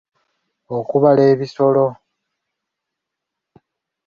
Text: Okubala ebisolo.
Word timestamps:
Okubala 0.77 1.23
ebisolo. 1.33 1.85